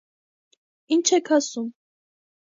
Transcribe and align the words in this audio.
-Ինչ 0.95 1.03
եք 1.17 1.29
ասում… 1.37 1.67